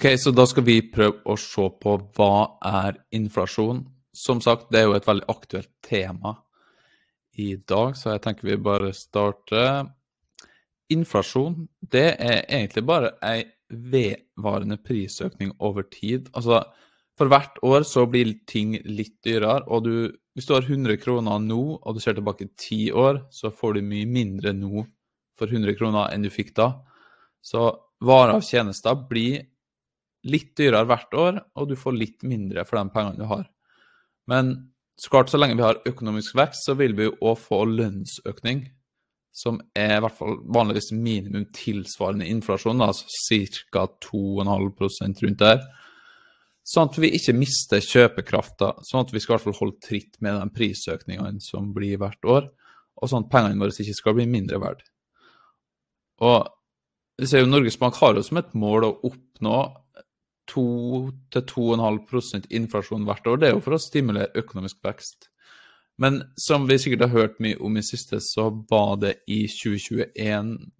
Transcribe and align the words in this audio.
Ok, 0.00 0.06
så 0.16 0.30
da 0.32 0.46
skal 0.48 0.64
vi 0.64 0.78
prøve 0.88 1.18
å 1.28 1.34
se 1.36 1.66
på 1.76 1.90
hva 2.16 2.34
er 2.64 3.02
inflasjon. 3.12 3.82
Som 4.16 4.38
sagt, 4.40 4.70
det 4.72 4.78
er 4.80 4.86
jo 4.86 4.94
et 4.96 5.04
veldig 5.04 5.26
aktuelt 5.28 5.68
tema 5.84 6.32
i 7.36 7.50
dag, 7.68 7.92
så 7.92 8.14
jeg 8.14 8.22
tenker 8.24 8.48
vi 8.48 8.56
bare 8.64 8.94
starter. 8.96 9.90
Inflasjon, 10.96 11.66
det 11.84 12.06
er 12.14 12.40
egentlig 12.46 12.84
bare 12.88 13.10
ei 13.20 13.44
vedvarende 13.68 14.80
prisøkning 14.80 15.52
over 15.60 15.84
tid. 15.92 16.32
Altså, 16.32 16.62
for 17.12 17.28
hvert 17.28 17.60
år 17.60 17.84
så 17.84 18.06
blir 18.08 18.38
ting 18.48 18.78
litt 18.88 19.18
dyrere, 19.20 19.68
og 19.68 19.84
du, 19.84 19.92
hvis 20.32 20.48
du 20.48 20.56
har 20.56 20.64
100 20.64 20.96
kroner 21.04 21.44
nå, 21.44 21.60
og 21.76 21.92
du 21.92 22.00
ser 22.00 22.16
tilbake 22.16 22.48
ti 22.56 22.86
år, 22.88 23.26
så 23.28 23.52
får 23.52 23.76
du 23.76 23.84
mye 23.92 24.08
mindre 24.08 24.56
nå 24.56 24.88
for 25.36 25.52
100 25.52 25.76
kroner 25.76 26.08
enn 26.08 26.24
du 26.24 26.32
fikk 26.32 26.56
da. 26.56 26.72
Så 27.44 27.68
varer 28.00 28.40
og 28.40 28.48
tjenester 28.48 28.96
blir 29.12 29.42
litt 30.28 30.52
dyrere 30.58 30.88
hvert 30.88 31.16
år, 31.16 31.40
og 31.56 31.70
du 31.70 31.76
får 31.78 31.96
litt 31.96 32.26
mindre 32.26 32.66
for 32.68 32.80
de 32.80 32.92
pengene 32.92 33.20
du 33.20 33.26
har. 33.30 33.46
Men 34.30 34.52
så 35.00 35.12
klart, 35.12 35.30
så 35.32 35.40
lenge 35.40 35.56
vi 35.56 35.64
har 35.64 35.80
økonomisk 35.88 36.36
vekst, 36.36 36.66
så 36.66 36.76
vil 36.76 36.92
vi 36.98 37.06
jo 37.08 37.16
òg 37.30 37.38
få 37.40 37.62
lønnsøkning, 37.70 38.66
som 39.32 39.60
er 39.78 39.96
i 39.96 40.02
hvert 40.04 40.18
fall 40.18 40.36
vanligvis 40.52 40.90
minimum 40.92 41.46
tilsvarende 41.56 42.28
inflasjon, 42.28 42.82
altså 42.84 43.06
ca. 43.72 43.86
2,5% 44.10 45.24
rundt 45.24 45.40
der. 45.40 45.62
Sånn 46.66 46.90
at 46.90 46.98
vi 47.00 47.12
ikke 47.16 47.34
mister 47.38 47.80
kjøpekrafta, 47.80 48.74
sånn 48.84 49.06
at 49.06 49.14
vi 49.14 49.22
skal 49.22 49.32
i 49.32 49.36
hvert 49.38 49.46
fall 49.48 49.58
holde 49.62 49.86
tritt 49.86 50.20
med 50.20 50.36
de 50.36 50.52
prisøkningene 50.54 51.40
som 51.42 51.72
blir 51.74 51.96
hvert 52.02 52.28
år, 52.28 52.50
og 53.00 53.08
sånn 53.10 53.24
at 53.24 53.32
pengene 53.32 53.62
våre 53.62 53.72
ikke 53.72 53.96
skal 53.96 54.18
bli 54.18 54.28
mindre 54.28 54.60
verdt. 54.60 54.84
Og 56.20 56.44
vi 57.20 57.28
ser 57.30 57.42
jo 57.42 57.48
Norges 57.48 57.78
Bank 57.80 57.96
har 58.00 58.16
jo 58.16 58.24
som 58.26 58.38
et 58.40 58.52
mål 58.58 58.86
å 58.86 58.96
oppnå 59.08 59.56
2-2,5% 60.50 62.46
inflasjon 62.58 63.06
hvert 63.08 63.26
år. 63.30 63.36
Det 63.40 63.48
er 63.48 63.54
jo 63.54 63.64
for 63.64 63.74
å 63.76 63.82
stimulere 63.82 64.34
økonomisk 64.40 64.76
vekst. 64.86 65.30
Men 66.00 66.22
som 66.40 66.64
vi 66.68 66.78
sikkert 66.80 67.04
har 67.04 67.12
hørt 67.12 67.40
mye 67.44 67.58
om 67.60 67.76
i 67.76 67.82
siste, 67.84 68.20
så 68.24 68.48
var 68.70 68.96
det 69.02 69.14
i 69.28 69.44
2021 69.52 70.72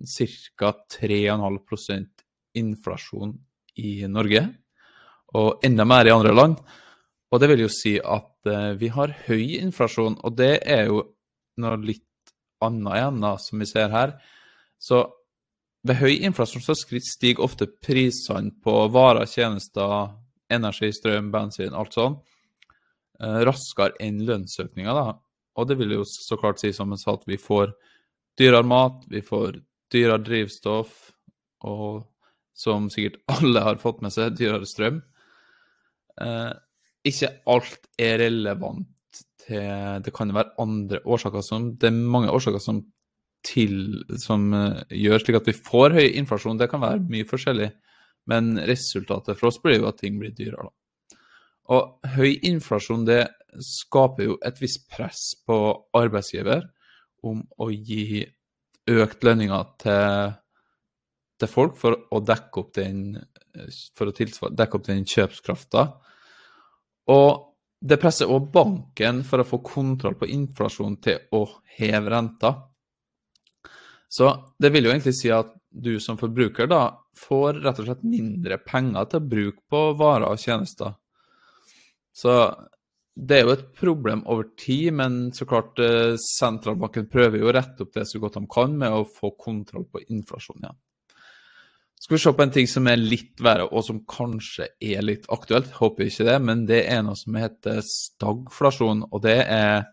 ca. 0.56 0.70
3,5% 0.96 2.24
inflasjon 2.60 3.34
i 3.76 4.06
Norge. 4.08 4.42
Og 5.36 5.60
enda 5.66 5.84
mer 5.84 6.08
i 6.08 6.14
andre 6.14 6.32
land. 6.34 6.56
Og 7.30 7.40
det 7.40 7.50
vil 7.52 7.66
jo 7.66 7.70
si 7.70 7.98
at 8.00 8.48
eh, 8.48 8.72
vi 8.80 8.88
har 8.90 9.12
høy 9.28 9.60
inflasjon, 9.60 10.16
og 10.24 10.34
det 10.40 10.54
er 10.66 10.88
jo 10.88 11.04
noe 11.60 11.76
litt 11.84 12.06
annet 12.64 12.96
igjen, 12.96 13.20
da, 13.22 13.36
som 13.38 13.62
vi 13.62 13.68
ser 13.68 13.92
her. 13.92 14.16
Så 14.80 15.04
ved 15.86 16.00
høy 16.00 16.18
inflasjon 16.26 16.64
så 16.64 16.76
stiger 16.76 17.44
ofte 17.44 17.68
prisene 17.84 18.52
på 18.64 18.74
varer, 18.92 19.28
tjenester, 19.28 20.12
energi, 20.52 20.90
strøm, 20.92 21.30
bensin, 21.32 21.76
alt 21.76 21.96
sånn, 21.96 22.18
raskere 23.20 23.96
enn 24.02 24.20
lønnsøkninga. 24.28 24.94
Og 25.56 25.68
det 25.68 25.78
vil 25.80 25.96
jo 25.98 26.06
så 26.08 26.38
klart 26.40 26.60
si 26.60 26.72
som 26.76 26.92
jeg 26.94 27.02
sa, 27.02 27.16
at 27.16 27.26
vi 27.28 27.38
får 27.40 27.72
dyrere 28.40 28.66
mat, 28.66 29.02
vi 29.10 29.22
får 29.24 29.60
dyrere 29.92 30.22
drivstoff, 30.24 30.94
og 31.66 32.04
som 32.56 32.88
sikkert 32.92 33.20
alle 33.36 33.64
har 33.64 33.80
fått 33.82 34.02
med 34.04 34.14
seg, 34.14 34.36
dyrere 34.38 34.68
strøm. 34.68 35.00
Eh, 36.20 36.50
ikke 37.08 37.32
alt 37.48 37.86
er 38.00 38.18
relevant 38.20 38.88
til 39.40 40.02
Det 40.04 40.12
kan 40.12 40.28
jo 40.28 40.36
være 40.36 40.52
andre 40.60 40.98
årsaker 41.08 41.40
som 41.40 41.70
Det 41.80 41.88
er 41.88 41.94
mange 41.96 42.28
årsaker 42.28 42.60
som 42.60 42.82
til, 43.46 44.02
som 44.20 44.50
uh, 44.52 44.82
gjør 44.92 45.22
slik 45.22 45.38
at 45.40 45.48
vi 45.50 45.56
får 45.56 45.96
høy 45.96 46.06
inflasjon. 46.20 46.58
Det 46.60 46.70
kan 46.72 46.82
være 46.82 47.04
mye 47.12 47.28
forskjellig, 47.28 47.70
men 48.30 48.52
resultatet 48.68 49.38
for 49.38 49.50
oss 49.50 49.60
blir 49.62 49.80
jo 49.80 49.88
at 49.90 50.00
ting 50.02 50.18
blir 50.20 50.34
dyrere. 50.36 50.68
Da. 50.68 50.76
Og 51.70 52.10
høy 52.16 52.34
inflasjon 52.46 53.06
det 53.06 53.22
skaper 53.62 54.26
jo 54.26 54.36
et 54.46 54.60
visst 54.62 54.86
press 54.90 55.32
på 55.46 55.56
arbeidsgiver 55.96 56.66
om 57.26 57.42
å 57.60 57.68
gi 57.70 58.22
økt 58.90 59.26
lønninger 59.26 59.66
til, 59.82 60.32
til 61.40 61.50
folk 61.50 61.76
for 61.78 61.96
å 62.10 62.22
dekke 62.24 62.62
opp 62.62 62.72
den, 62.78 63.04
tilsvare, 63.54 64.54
dekke 64.56 64.78
opp 64.78 64.88
den 64.88 65.06
kjøpskrafta. 65.08 65.86
Og 67.10 67.30
det 67.80 68.00
presser 68.00 68.30
òg 68.30 68.50
banken 68.52 69.22
for 69.26 69.42
å 69.42 69.48
få 69.48 69.60
kontroll 69.64 70.18
på 70.20 70.28
inflasjon 70.30 70.98
til 71.04 71.22
å 71.36 71.46
heve 71.78 72.12
renta. 72.12 72.52
Så 74.10 74.32
det 74.58 74.72
vil 74.74 74.88
jo 74.88 74.90
egentlig 74.90 75.14
si 75.20 75.30
at 75.30 75.52
du 75.70 75.94
som 76.02 76.18
forbruker 76.18 76.66
da 76.70 76.82
får 77.18 77.60
rett 77.62 77.78
og 77.78 77.86
slett 77.86 78.02
mindre 78.06 78.58
penger 78.58 79.06
til 79.06 79.20
å 79.20 79.30
bruke 79.30 79.62
på 79.70 79.82
varer 79.98 80.26
og 80.32 80.42
tjenester. 80.42 80.96
Så 82.10 82.34
det 83.14 83.36
er 83.36 83.46
jo 83.46 83.54
et 83.54 83.66
problem 83.76 84.22
over 84.30 84.48
tid, 84.58 84.90
men 84.98 85.18
så 85.36 85.46
klart 85.46 85.78
eh, 85.82 86.16
sentralbanken 86.18 87.08
prøver 87.12 87.42
jo 87.42 87.50
å 87.50 87.54
rette 87.54 87.84
opp 87.84 87.92
det 87.94 88.06
så 88.08 88.20
godt 88.22 88.38
de 88.38 88.46
kan 88.50 88.74
med 88.80 88.94
å 88.94 89.06
få 89.06 89.34
kontroll 89.38 89.86
på 89.90 90.02
inflasjonen 90.08 90.66
igjen. 90.66 90.80
Skal 92.00 92.16
vi 92.16 92.20
se 92.22 92.32
på 92.32 92.42
en 92.46 92.52
ting 92.54 92.68
som 92.70 92.86
er 92.88 92.96
litt 92.96 93.42
verre, 93.44 93.66
og 93.68 93.84
som 93.84 93.98
kanskje 94.08 94.70
er 94.80 95.02
litt 95.04 95.26
aktuelt. 95.30 95.68
Håper 95.76 96.08
ikke 96.08 96.24
det, 96.30 96.36
men 96.40 96.62
det 96.66 96.80
er 96.88 97.02
noe 97.04 97.18
som 97.18 97.36
heter 97.36 97.82
stagflasjon. 97.84 99.04
Og 99.12 99.20
det 99.26 99.36
er 99.44 99.84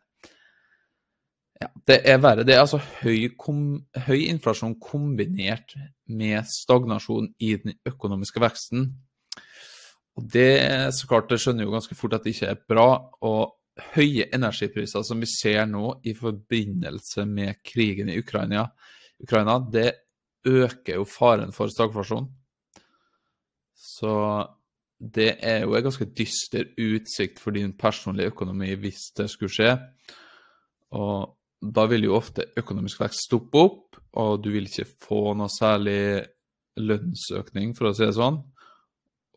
ja, 1.61 1.69
det 1.89 2.01
er 2.05 2.21
verre. 2.21 2.45
Det 2.45 2.55
er 2.55 2.63
altså 2.63 2.79
høy, 3.01 3.33
kom, 3.39 3.61
høy, 4.07 4.27
inflasjon 4.27 4.75
kombinert 4.81 5.73
med 6.05 6.45
stagnasjon 6.51 7.31
i 7.41 7.53
den 7.61 7.77
økonomiske 7.87 8.41
veksten. 8.43 8.89
Og 10.17 10.25
det 10.33 10.49
så 10.97 11.09
klart, 11.09 11.29
det 11.29 11.39
skjønner 11.41 11.65
jo 11.65 11.73
ganske 11.73 11.97
fort 11.97 12.17
at 12.17 12.25
det 12.25 12.35
ikke 12.35 12.51
er 12.53 12.65
bra. 12.69 12.89
Og 13.25 13.55
høye 13.93 14.27
energipriser 14.33 15.05
som 15.05 15.21
vi 15.21 15.29
ser 15.29 15.65
nå 15.69 15.97
i 16.09 16.13
forbindelse 16.17 17.25
med 17.29 17.61
krigen 17.65 18.09
i 18.09 18.17
Ukraina, 18.21 18.67
Ukraina 19.21 19.57
det 19.73 19.91
øker 20.47 21.01
jo 21.01 21.07
faren 21.09 21.53
for 21.53 21.69
stagflasjon. 21.73 22.29
Så 23.77 24.13
det 24.97 25.35
er 25.45 25.63
jo 25.65 25.75
en 25.77 25.85
ganske 25.85 26.07
dyster 26.17 26.69
utsikt 26.81 27.41
for 27.41 27.53
din 27.53 27.73
personlige 27.77 28.33
økonomi 28.33 28.71
hvis 28.81 29.11
det 29.17 29.29
skulle 29.29 29.53
skje. 29.53 29.73
Og 30.97 31.37
da 31.61 31.85
vil 31.89 32.07
jo 32.07 32.17
ofte 32.17 32.49
økonomisk 32.59 33.01
vekst 33.01 33.27
stoppe 33.27 33.61
opp, 33.61 33.99
og 34.17 34.41
du 34.43 34.51
vil 34.53 34.67
ikke 34.69 34.87
få 35.07 35.21
noe 35.37 35.49
særlig 35.51 36.25
lønnsøkning, 36.77 37.73
for 37.77 37.89
å 37.89 37.95
si 37.97 38.05
det 38.05 38.15
sånn. 38.17 38.39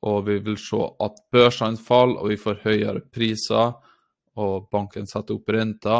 Og 0.09 0.25
vi 0.29 0.39
vil 0.45 0.57
se 0.61 0.81
at 1.05 1.21
børsene 1.33 1.81
faller, 1.81 2.21
og 2.21 2.33
vi 2.33 2.41
får 2.41 2.63
høyere 2.65 3.05
priser, 3.13 3.75
og 4.41 4.69
banken 4.73 5.09
setter 5.09 5.37
opp 5.37 5.53
renta. 5.53 5.99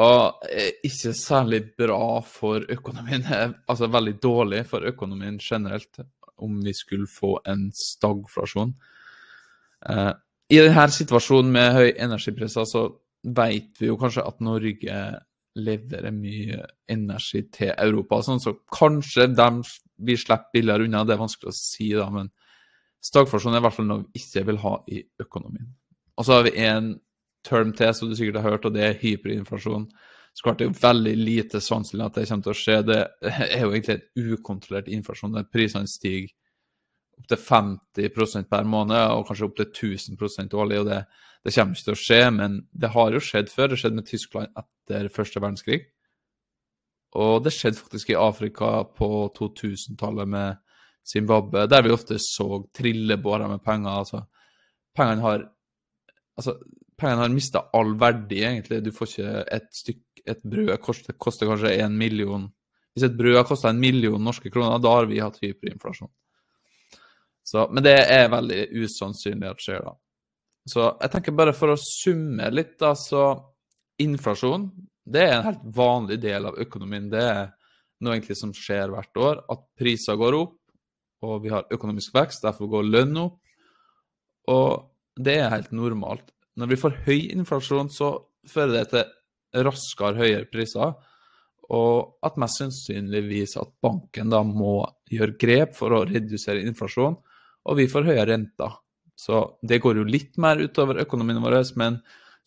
Og 0.00 0.46
ikke 0.86 1.12
særlig 1.18 1.64
bra 1.78 2.20
for 2.24 2.64
økonomien, 2.70 3.26
altså 3.70 3.90
veldig 3.90 4.16
dårlig 4.22 4.64
for 4.70 4.86
økonomien 4.86 5.40
generelt, 5.42 6.04
om 6.40 6.60
vi 6.64 6.72
skulle 6.76 7.10
få 7.10 7.38
en 7.48 7.68
stagflasjon. 7.76 8.72
Eh, 9.88 10.12
I 10.50 10.60
denne 10.62 10.86
situasjonen 10.92 11.52
med 11.52 11.74
høy 11.76 11.88
energipriser 11.92 12.64
så 12.68 12.86
vet 13.22 13.80
vi 13.80 13.90
jo 13.90 13.98
kanskje 14.00 14.24
at 14.26 14.40
Norge 14.44 15.00
leverer 15.60 16.14
mye 16.14 16.60
energi 16.90 17.42
til 17.52 17.72
Europa, 17.74 18.20
sånn 18.22 18.42
så 18.42 18.54
kanskje 18.72 19.26
de, 19.34 19.48
vi 20.06 20.16
slipper 20.16 20.54
billigere 20.54 20.86
unna. 20.86 21.02
Det 21.04 21.16
er 21.16 21.22
vanskelig 21.24 21.50
å 21.50 21.56
si, 21.56 21.90
da, 21.96 22.06
men 22.14 22.30
stagflasjon 23.04 23.56
er 23.56 23.62
i 23.62 23.66
hvert 23.66 23.76
fall 23.76 23.88
noe 23.88 24.04
vi 24.04 24.22
ikke 24.22 24.46
vil 24.48 24.60
ha 24.62 24.74
i 24.92 25.02
økonomien. 25.22 25.72
Og 26.16 26.26
så 26.26 26.38
har 26.38 26.46
vi 26.46 26.54
en 26.62 26.94
term 27.46 27.72
til 27.76 27.92
som 27.96 28.10
du 28.10 28.16
sikkert 28.16 28.42
har 28.42 28.54
hørt, 28.54 28.68
og 28.68 28.76
det 28.76 28.86
er 28.86 28.98
hyperinflasjon. 29.00 29.88
Så 30.36 30.44
klart 30.46 30.60
det 30.60 30.68
er 30.68 30.82
veldig 30.82 31.14
lite 31.18 31.60
sannsynlig 31.64 32.06
at 32.06 32.18
det 32.20 32.28
kommer 32.28 32.46
til 32.46 32.52
å 32.52 32.60
skje. 32.60 32.76
Det 32.86 33.00
er 33.48 33.64
jo 33.64 33.72
egentlig 33.72 33.96
en 33.96 34.36
ukontrollert 34.36 34.92
inflasjon 34.92 35.34
der 35.34 35.48
prisene 35.50 35.90
stiger 35.90 36.30
opptil 37.20 37.40
50% 37.42 38.48
per 38.48 38.68
måned, 38.68 39.00
og 39.12 39.26
kanskje 39.28 39.48
opptil 39.50 39.66
1000 39.68 40.54
årlig. 40.56 40.78
og 40.80 40.86
det 40.86 41.02
det 41.44 41.54
kommer 41.54 41.76
ikke 41.76 41.86
til 41.86 41.94
å 41.96 42.00
skje, 42.00 42.20
men 42.36 42.58
det 42.76 42.90
har 42.92 43.14
jo 43.14 43.22
skjedd 43.24 43.48
før. 43.52 43.70
Det 43.72 43.78
skjedde 43.80 43.96
med 43.96 44.08
Tyskland 44.08 44.60
etter 44.60 45.08
første 45.12 45.40
verdenskrig. 45.40 45.80
Og 47.20 47.40
det 47.42 47.52
skjedde 47.54 47.80
faktisk 47.80 48.12
i 48.12 48.18
Afrika 48.20 48.82
på 48.96 49.08
2000-tallet 49.38 50.28
med 50.30 50.60
Zimbabwe, 51.06 51.64
der 51.66 51.82
vi 51.82 51.94
ofte 51.94 52.18
så 52.22 52.60
trillebårer 52.76 53.48
med 53.48 53.64
penger. 53.64 54.02
Altså, 54.02 54.20
pengene 54.96 55.24
har 55.24 55.46
altså, 56.36 56.58
pengene 57.00 57.24
har 57.24 57.32
mista 57.32 57.64
all 57.72 57.96
verdi, 57.98 58.42
egentlig. 58.44 58.82
Du 58.84 58.92
får 58.94 59.12
ikke 59.14 59.44
et 59.56 59.74
stykk 59.74 60.06
Et 60.28 60.42
brød 60.44 60.76
koster, 60.84 61.14
koster 61.16 61.48
kanskje 61.48 61.70
en 61.80 61.94
million 61.96 62.42
Hvis 62.92 63.06
et 63.06 63.14
brød 63.16 63.38
kosta 63.48 63.70
en 63.70 63.78
million 63.80 64.20
norske 64.20 64.50
kroner, 64.52 64.78
da 64.78 64.90
har 64.92 65.06
vi 65.08 65.18
hatt 65.18 65.38
hyperinflasjon. 65.40 66.10
Så, 67.42 67.64
men 67.72 67.82
det 67.82 67.94
er 68.04 68.28
veldig 68.28 68.66
usannsynlig 68.82 69.48
at 69.48 69.64
skjer, 69.64 69.80
da. 69.86 69.94
Så 70.68 70.84
jeg 71.00 71.12
tenker 71.12 71.36
bare 71.36 71.54
for 71.56 71.72
å 71.72 71.80
summe 71.80 72.50
litt, 72.52 72.76
da, 72.80 72.92
så 72.98 73.32
inflasjon 74.00 74.68
det 75.10 75.22
er 75.24 75.36
en 75.38 75.48
helt 75.48 75.62
vanlig 75.74 76.18
del 76.22 76.48
av 76.50 76.58
økonomien. 76.60 77.08
Det 77.10 77.22
er 77.22 77.52
noe 78.04 78.16
egentlig 78.16 78.36
som 78.38 78.52
skjer 78.54 78.92
hvert 78.92 79.20
år. 79.20 79.44
At 79.52 79.64
priser 79.78 80.18
går 80.20 80.36
opp, 80.38 80.56
og 81.26 81.38
vi 81.44 81.52
har 81.52 81.68
økonomisk 81.72 82.14
vekst, 82.16 82.44
derfor 82.44 82.70
går 82.70 82.88
lønn 82.88 83.16
opp. 83.24 83.38
Og 84.50 85.20
det 85.20 85.38
er 85.40 85.52
helt 85.52 85.72
normalt. 85.76 86.30
Når 86.60 86.72
vi 86.72 86.80
får 86.80 86.98
høy 87.06 87.18
inflasjon, 87.34 87.90
så 87.92 88.12
fører 88.48 88.76
det 88.78 88.84
til 88.92 89.64
raskere 89.66 90.20
høyere 90.20 90.48
priser, 90.50 90.94
og 91.70 92.26
at 92.26 92.38
mest 92.40 92.60
sannsynligvis 92.60 93.56
at 93.60 93.70
banken 93.82 94.30
da 94.32 94.40
må 94.46 94.80
gjøre 95.10 95.36
grep 95.38 95.74
for 95.78 95.94
å 95.94 96.04
redusere 96.08 96.64
inflasjon, 96.66 97.18
og 97.66 97.78
vi 97.78 97.86
får 97.90 98.08
høyere 98.08 98.30
renter. 98.32 98.78
Så 99.20 99.42
det 99.66 99.82
går 99.84 100.00
jo 100.00 100.08
litt 100.08 100.38
mer 100.40 100.60
utover 100.62 101.02
økonomien 101.02 101.42
vår, 101.44 101.58
men 101.76 101.98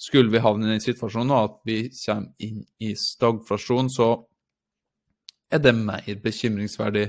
skulle 0.02 0.34
vi 0.34 0.42
havne 0.42 0.68
i 0.68 0.74
den 0.74 0.84
situasjonen 0.84 1.30
nå 1.30 1.42
at 1.46 1.60
vi 1.70 1.78
kommer 1.94 2.31
inn 2.42 2.64
i 2.81 2.94
stagflasjon, 2.98 3.92
så 3.94 4.10
er 5.54 5.62
det 5.62 5.75
mer 5.78 6.18
bekymringsverdig. 6.24 7.06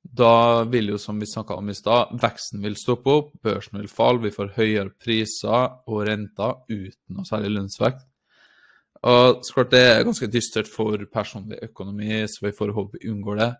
Da 0.00 0.64
vil 0.64 0.94
jo, 0.94 0.98
som 0.98 1.20
vi 1.20 1.28
snakka 1.28 1.58
om 1.60 1.70
i 1.70 1.76
stad, 1.76 2.16
veksten 2.22 2.62
vil 2.64 2.76
stoppe 2.80 3.12
opp, 3.12 3.32
børsen 3.44 3.78
vil 3.78 3.90
falle, 3.92 4.24
vi 4.24 4.34
får 4.34 4.54
høyere 4.56 4.94
priser 4.98 5.76
og 5.86 6.06
renter 6.08 6.56
uten 6.72 7.18
noe 7.18 7.28
særlig 7.28 7.52
lønnsvekt. 7.54 8.06
Og 9.06 9.44
så 9.44 9.54
klart 9.54 9.70
Det 9.70 9.80
er 9.80 10.04
ganske 10.04 10.28
dystert 10.28 10.68
for 10.68 10.98
personlig 11.12 11.60
økonomi, 11.62 12.26
så 12.28 12.48
vi 12.48 12.56
får 12.56 12.74
håpe 12.76 12.98
vi 12.98 13.12
unngår 13.12 13.36
det. 13.40 13.52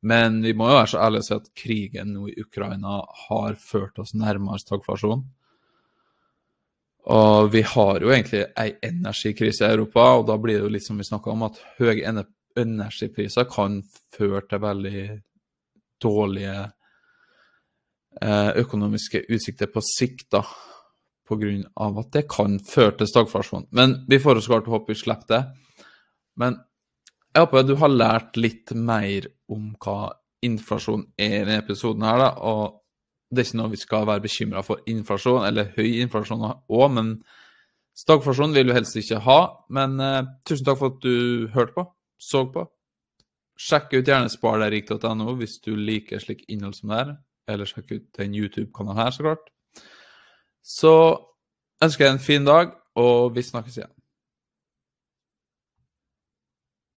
Men 0.00 0.42
vi 0.44 0.52
må 0.56 0.68
jo 0.70 0.76
være 0.76 0.90
så 0.92 1.00
ærlige 1.06 1.24
og 1.24 1.26
si 1.26 1.34
at 1.36 1.50
krigen 1.56 2.12
nå 2.14 2.28
i 2.30 2.36
Ukraina 2.42 3.00
har 3.26 3.56
ført 3.60 3.98
oss 4.02 4.14
nærmere 4.14 4.60
stagflasjon. 4.60 5.24
Og 7.06 7.52
vi 7.52 7.62
har 7.62 8.02
jo 8.02 8.10
egentlig 8.10 8.42
ei 8.58 8.72
energikrise 8.82 9.62
i 9.62 9.74
Europa, 9.76 10.08
og 10.18 10.26
da 10.26 10.36
blir 10.42 10.58
det 10.58 10.64
jo 10.64 10.72
litt 10.74 10.86
som 10.86 10.98
vi 10.98 11.06
snakka 11.06 11.30
om, 11.30 11.44
at 11.46 11.60
høye 11.78 12.02
energipriser 12.56 13.46
kan 13.50 13.78
føre 14.16 14.42
til 14.50 14.62
veldig 14.64 15.04
dårlige 16.02 16.56
eh, 18.22 18.50
økonomiske 18.62 19.22
utsikter 19.30 19.70
på 19.70 19.84
sikt, 19.86 20.28
da. 20.34 20.42
På 21.26 21.38
grunn 21.38 21.64
av 21.82 21.96
at 21.98 22.12
det 22.14 22.26
kan 22.30 22.58
føre 22.62 22.98
til 22.98 23.08
stagflasjon. 23.10 23.64
Men 23.74 24.00
vi 24.06 24.20
får 24.22 24.42
så 24.42 24.52
klart 24.52 24.68
håpe 24.70 24.92
vi 24.92 24.98
slipper 24.98 25.30
det. 25.32 25.40
Men 26.38 26.60
jeg 27.36 27.44
håper 27.44 27.60
at 27.60 27.68
du 27.68 27.74
har 27.76 27.92
lært 27.92 28.38
litt 28.40 28.72
mer 28.72 29.26
om 29.52 29.74
hva 29.84 30.14
inflasjon 30.46 31.02
er 31.20 31.34
i 31.34 31.40
denne 31.42 31.58
episoden 31.60 32.06
her, 32.06 32.22
da. 32.22 32.28
Og 32.48 32.78
det 33.28 33.42
er 33.42 33.48
ikke 33.50 33.58
noe 33.60 33.72
vi 33.74 33.80
skal 33.80 34.06
være 34.08 34.24
bekymra 34.24 34.62
for 34.64 34.80
inflasjon, 34.88 35.44
eller 35.44 35.68
høy 35.76 35.98
inflasjon 36.00 36.46
òg, 36.46 36.86
men 36.96 37.10
stagflasjon 38.00 38.56
vil 38.56 38.70
du 38.70 38.72
helst 38.72 38.96
ikke 38.96 39.20
ha. 39.26 39.40
Men 39.68 40.00
eh, 40.00 40.22
tusen 40.48 40.64
takk 40.64 40.80
for 40.80 40.94
at 40.94 41.04
du 41.04 41.50
hørte 41.52 41.76
på, 41.76 41.84
så 42.16 42.46
på. 42.54 42.64
Sjekk 43.66 43.92
ut 43.98 44.08
gjerne 44.08 44.32
sparderik.no 44.32 45.36
hvis 45.36 45.58
du 45.64 45.74
liker 45.76 46.22
slik 46.24 46.46
innhold 46.48 46.78
som 46.78 46.94
det 46.94 47.02
er, 47.02 47.12
eller 47.52 47.68
sjekk 47.68 47.92
ut 47.92 48.06
den 48.16 48.36
YouTube-kanalen 48.40 49.02
her, 49.02 49.12
så 49.12 49.28
klart. 49.28 49.52
Så 50.64 50.94
ønsker 51.84 52.08
jeg 52.08 52.16
en 52.16 52.26
fin 52.32 52.48
dag, 52.48 52.72
og 52.96 53.36
vi 53.36 53.44
snakkes 53.44 53.76
igjen. 53.82 53.95